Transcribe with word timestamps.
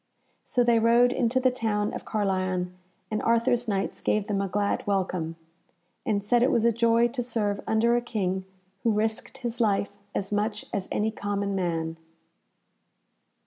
So 0.43 0.63
they 0.63 0.79
rode 0.79 1.11
into 1.13 1.39
the 1.39 1.51
town 1.51 1.93
of 1.93 2.05
Carlion, 2.05 2.71
and 3.11 3.21
Arthur's 3.21 3.67
Knights 3.67 4.01
gave 4.01 4.25
them 4.25 4.41
a 4.41 4.47
glad 4.47 4.87
welcome, 4.87 5.35
and 6.07 6.25
said 6.25 6.41
it 6.41 6.49
was 6.49 6.65
a 6.65 6.71
joy 6.71 7.07
to 7.09 7.21
serve 7.21 7.61
under 7.67 7.95
a 7.95 8.01
King 8.01 8.43
who 8.81 8.89
risked 8.93 9.37
his 9.37 9.61
life 9.61 9.91
as 10.15 10.31
much 10.31 10.65
as 10.73 10.87
any 10.91 11.11
common 11.11 11.53
man. 11.53 11.97